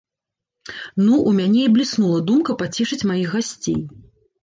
[1.05, 3.81] Ну, у мяне і бліснула думка пацешыць маіх гасцей.